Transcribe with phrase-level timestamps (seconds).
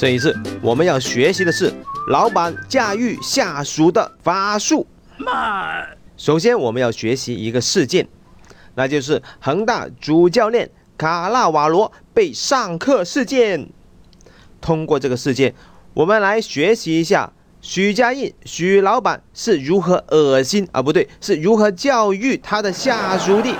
[0.00, 1.70] 这一次我们要学习的是
[2.08, 4.86] 老板驾驭下属的法术。
[5.18, 5.86] 慢。
[6.16, 8.08] 首先我们要学习一个事件，
[8.74, 13.68] 那就是恒大主教练卡纳瓦罗被上课事件。
[14.58, 15.54] 通过这个事件，
[15.92, 17.30] 我们来学习一下
[17.60, 23.54] 许家印许老板是如何恶心啊，不对，是如何教育他的下属的。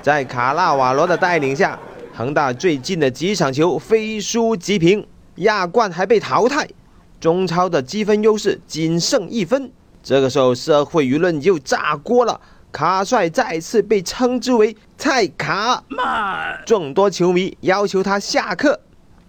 [0.00, 1.76] 在卡纳瓦罗的带领下。
[2.18, 5.06] 恒大最近的几场球非输即平，
[5.36, 6.68] 亚冠还被淘汰，
[7.20, 9.70] 中超的积分优势仅剩一分。
[10.02, 12.40] 这个时候，社会舆论又炸锅了，
[12.72, 15.84] 卡帅再次被称之为“菜卡”，
[16.66, 18.80] 众多球迷要求他下课。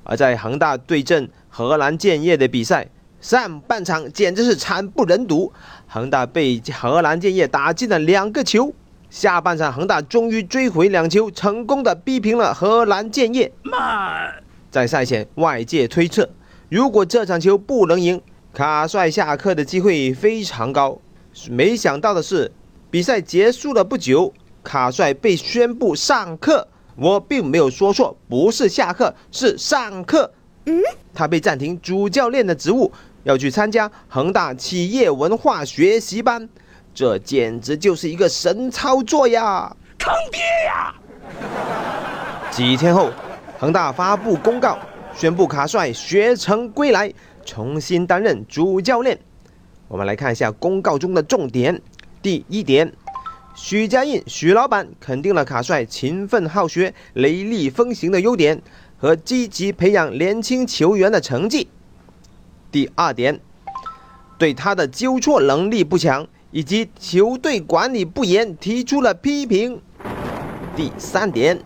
[0.03, 2.87] 而在恒大对阵荷兰建业的比赛
[3.21, 5.53] 上半场，简直是惨不忍睹，
[5.87, 8.73] 恒大被荷兰建业打进了两个球。
[9.09, 13.51] 下半场，恒大终于追回两球，成功的逼平了荷兰建业。
[14.69, 16.29] 在赛前，外界推测，
[16.69, 18.21] 如果这场球不能赢，
[18.53, 20.99] 卡帅下课的机会非常高。
[21.49, 22.51] 没想到的是，
[22.91, 24.31] 比赛结束了不久，
[24.63, 26.67] 卡帅被宣布上课。
[26.95, 30.31] 我并没有说错，不是下课，是上课。
[30.65, 30.79] 嗯，
[31.13, 32.91] 他被暂停主教练的职务，
[33.23, 36.47] 要去参加恒大企业文化学习班。
[36.99, 39.73] 这简直就是一个神操作呀！
[39.97, 40.93] 坑爹呀！
[42.51, 43.09] 几天后，
[43.57, 44.77] 恒大发布公告，
[45.15, 47.13] 宣布卡帅学成归来，
[47.45, 49.17] 重新担任主教练。
[49.87, 51.81] 我们来看一下公告中的重点。
[52.21, 52.91] 第一点，
[53.55, 58.61] 许家印许老板肯定了卡帅勤奋好学、雷厉风行的优点
[58.97, 61.69] 和积极培养年轻球员的成绩。
[62.69, 63.39] 第二点，
[64.37, 66.27] 对他的纠错能力不强。
[66.51, 69.81] 以及球队管理不严提出了批评。
[70.75, 71.59] 第三点，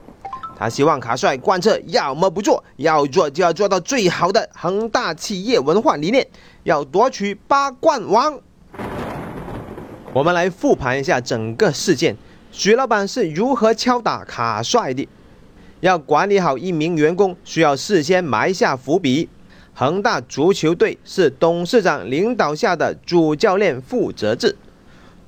[0.57, 6.27] 他希望卡帅贯彻要么不做，要做就要做到最好的恒大企业文化理念，
[6.63, 8.39] 要夺取八冠王。
[10.13, 12.15] 我们来复盘一下整个事件，
[12.51, 15.07] 许老板是如何敲打卡帅的？
[15.79, 19.29] 要管理好一名员工，需要事先埋下伏笔。
[19.73, 24.55] 恒大足球队是董事长领导下的主教练负责制。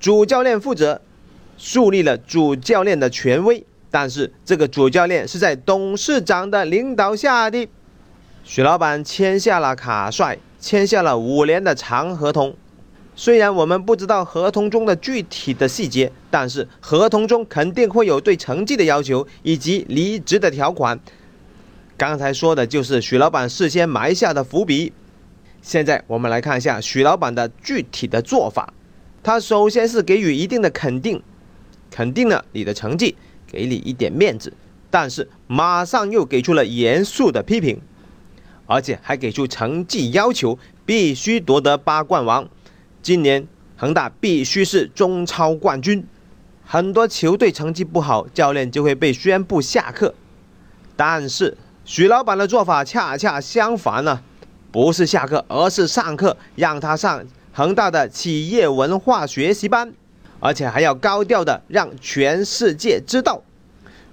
[0.05, 1.01] 主教练负责
[1.57, 7.67] 树立了主教练的权威，但是这个主教练是在董事长的领导下的。
[8.43, 12.55] 许老板签下了卡帅，签下了五年的长合同。
[13.15, 20.99] 虽然我们不知道合同中的具体的细节，但是合同中肯定会有对成绩的要求以及离职的条款。
[21.97, 24.93] 刚才说的就是许老板事先埋下的伏笔。
[25.63, 28.71] 现在我们来看一下许老板的具体的做法。
[29.25, 31.19] 他首先是给予一定的肯定，
[31.89, 33.15] 肯定了你的成绩，
[33.47, 34.53] 给你一点面子，
[34.91, 37.81] 但是马上又给出了严肃的批评，
[38.67, 42.47] 而且还给出成绩要求，必须夺得八冠王。
[43.01, 46.05] 今年恒大必须是中超冠军。
[46.63, 50.13] 很多球队成绩不好，教练就会被宣布下课。
[50.95, 54.21] 但是许老板的做法恰恰相反呢，
[54.71, 57.25] 不是下课，而是上课，让他上。
[57.57, 59.93] 恒大的企业文化学习班，
[60.41, 63.41] 而且还要高调的让全世界知道，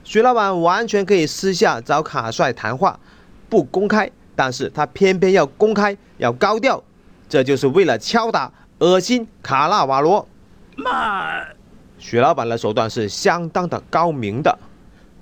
[0.04, 3.00] 徐老板完全可以私下找卡帅谈话，
[3.48, 6.80] 不公开，但是他偏偏要公开，要高调，
[7.28, 10.24] 这就是为了敲打、恶心卡纳瓦罗。
[10.76, 11.42] 妈，
[11.98, 14.56] 徐老板的手段是相当的高明的。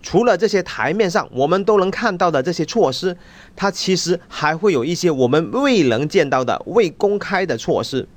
[0.02, 3.16] 除了这些台面上我们都能看到的这些措施，
[3.54, 8.08] 他其实还会有一些我们未能见到的未公开的措施。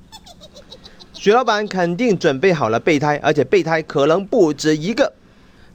[1.12, 5.12] 许老板肯定准备好了备胎，而且备胎可能不止一个，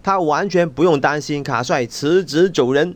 [0.04, 2.96] 他完全不用担心卡帅辞职走人。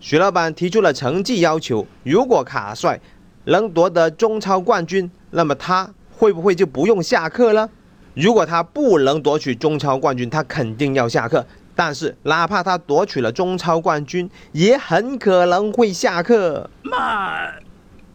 [0.00, 2.98] 许老板提出了成绩要求，如果卡帅
[3.44, 7.68] 能夺得中超冠军，那么他会不会就不用下课了？
[8.14, 11.46] 如果他不能夺取中超冠军，他肯定要下课。
[11.74, 16.68] 但是，哪怕他夺取了中超冠军，也很可能会下课。
[16.82, 17.54] 慢。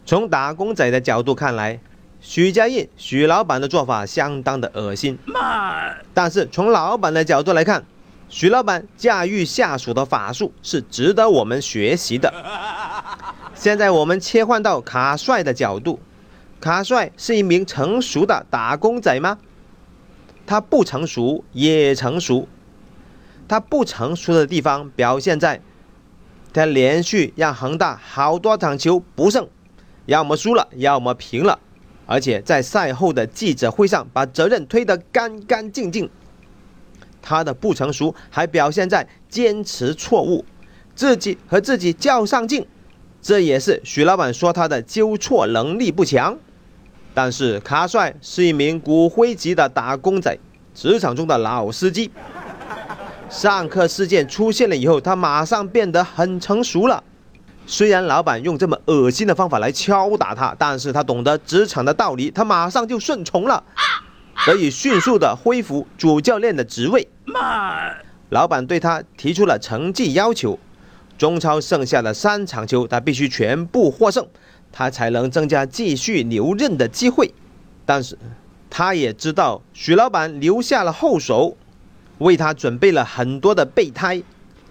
[0.06, 1.80] 从打工仔的角度看来，
[2.20, 5.18] 许家印许老板的做法相当的恶心。
[5.26, 5.96] 慢。
[6.14, 7.84] 但是从老板的角度来看，
[8.28, 12.32] 许老板驾驭下属的法术是值得我们学习的。
[13.54, 15.98] 现在我们切换到卡帅的角度，
[16.60, 19.38] 卡帅是一名成熟的打工仔吗？
[20.46, 22.48] 他不成熟也成熟。
[23.48, 25.60] 他不成熟的地方表现在，
[26.52, 29.48] 他连续让恒大好多场球不胜，
[30.06, 31.58] 要么输了，要么平了，
[32.06, 36.08] 而且在赛后的记者会上把责任推得干干净净。
[37.22, 40.44] 他的不成熟还表现在坚持错误，
[40.94, 42.66] 自己和自己较上劲，
[43.20, 46.38] 这也是徐老板说他的纠错能力不强。
[47.14, 50.38] 但是卡帅是一名骨灰级的打工仔，
[50.74, 52.10] 职场中的老司机。
[53.30, 57.02] 上课事件出现了以后，他马上变得很成熟了。
[57.66, 63.62] 虽然老板用这么恶心的方法来敲打他，但是他懂得职场的道理，他马上就顺从了，
[64.46, 67.06] 得以迅速的恢复主教练的职位。
[68.30, 70.58] 老板对他提出了成绩要求，
[71.18, 74.26] 中超剩下的三场球他必须全部获胜，
[74.72, 77.34] 他才能增加继续留任的机会。
[77.84, 78.18] 但是，
[78.70, 81.56] 他也知道许老板留下了后手，
[82.18, 84.22] 为他准备了很多的备胎，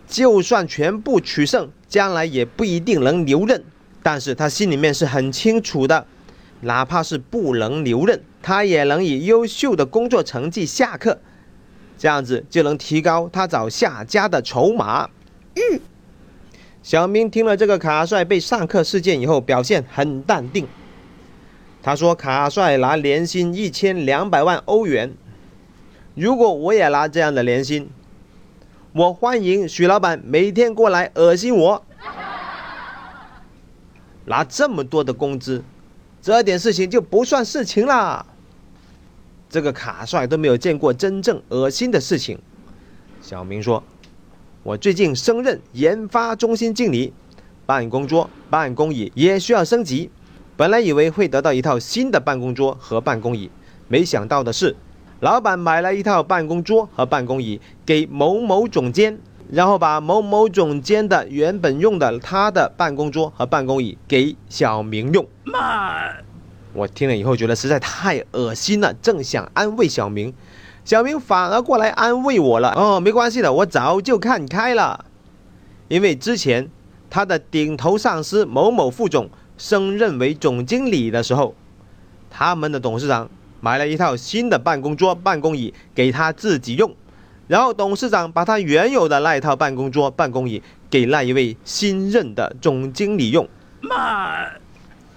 [0.08, 3.64] 就算全部取胜，将来也不一定能留任。
[4.04, 6.06] 但是他心里面是很清楚的，
[6.62, 11.20] 哪怕是不能留任，他也能以优秀的工作成绩下课。
[11.98, 15.10] 这样子就能提高他找下家的筹码。
[15.56, 15.80] 嗯，
[16.84, 20.68] 小明听了这个卡帅被上课事件以后，表现很淡定。
[21.84, 25.14] 他说：“卡帅拿年薪一千两百万欧元，
[26.18, 27.88] 如果我也拿这样的年薪，
[28.92, 31.84] 我欢迎许老板每天过来恶心我。
[34.25, 35.64] 拿这么多的工资，
[36.19, 38.25] 这点事情就不算事情啦。”
[39.48, 42.40] 这个卡帅都没有见过真正恶心的事情。
[43.22, 43.84] 小明说
[44.64, 47.14] ：“我最近升任研发中心经理，
[47.68, 50.10] 办公桌、办公椅也需要升级。
[50.56, 53.52] 本来以为会得到一套新的办公桌和办公椅，
[53.88, 54.75] 没想到的是，
[55.19, 59.18] 老板买了一套办公桌和办公椅给某某总监，
[59.52, 66.14] 然后把某某总监的原本用的他的办公桌和办公椅给小明用。”妈
[66.74, 70.31] 我听了以后觉得实在太恶心了，正想安慰小明，
[70.86, 72.74] 小明反而过来安慰我了。
[72.75, 75.06] 哦，没关系的，我早就看开了，
[75.88, 76.69] 因为之前
[77.10, 81.56] 他的顶头上司某某副总升任为总经理的时候，
[82.30, 83.28] 他们的董事长
[83.59, 86.95] 买了一套新的办公桌、办公椅给他自己用，
[87.48, 93.48] 然后董事长把他原有的那一套办公桌、办公椅给那一位新任的总经理用。
[93.81, 94.45] 妈。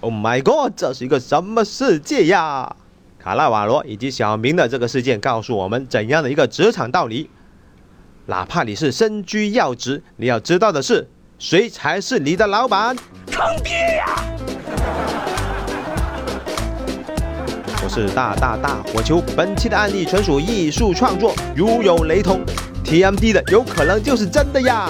[0.01, 0.73] Oh my god！
[0.75, 2.75] 这是一个什么世界呀？
[3.19, 7.29] 卡纳瓦罗以及小明的这个事件告诉我们怎样的一个职场道理？
[8.25, 11.07] 哪怕你是身居要职，你要知道的是，
[11.37, 12.95] 谁才是你的老板？
[13.27, 14.40] 坑爹呀！
[17.93, 22.39] 是大大大火球，本期的案例纯属艺术创作，如有雷同
[22.85, 24.89] ，TMD 的有可能就是真的呀。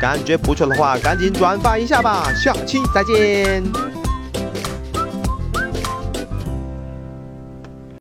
[0.00, 2.32] 感觉不错的话，赶紧转发一下吧！
[2.32, 3.87] 下期再见。